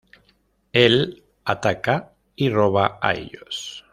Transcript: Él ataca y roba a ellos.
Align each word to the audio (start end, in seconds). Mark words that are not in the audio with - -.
Él 0.73 1.23
ataca 1.45 2.15
y 2.35 2.49
roba 2.49 2.97
a 3.03 3.13
ellos. 3.13 3.85